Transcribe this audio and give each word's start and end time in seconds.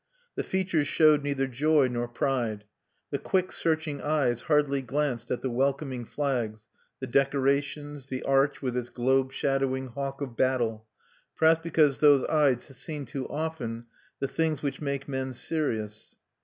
The 0.33 0.41
features 0.41 0.87
showed 0.87 1.21
neither 1.21 1.45
joy 1.45 1.87
nor 1.87 2.07
pride; 2.07 2.63
the 3.11 3.19
quick 3.19 3.51
searching 3.51 4.01
eyes 4.01 4.41
hardly 4.41 4.81
glanced 4.81 5.29
at 5.29 5.43
the 5.43 5.49
welcoming 5.51 6.05
flags, 6.05 6.65
the 6.99 7.05
decorations, 7.05 8.07
the 8.07 8.23
arch 8.23 8.63
with 8.63 8.75
its 8.75 8.89
globe 8.89 9.31
shadowing 9.31 9.89
hawk 9.89 10.19
of 10.19 10.35
battle, 10.35 10.87
perhaps 11.35 11.59
because 11.61 11.99
those 11.99 12.23
eyes 12.23 12.67
had 12.67 12.77
seen 12.77 13.05
too 13.05 13.29
often 13.29 13.85
the 14.19 14.27
things 14.27 14.63
which 14.63 14.81
make 14.81 15.07
men 15.07 15.33
serious. 15.33 16.15